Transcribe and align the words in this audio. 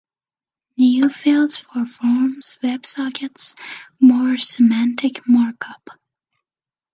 New 0.77 1.09
fields 1.09 1.55
for 1.57 1.85
forms, 1.85 2.57
Web-sockets, 2.63 3.55
more 3.99 4.35
semantic 4.35 5.27
markup. 5.27 5.87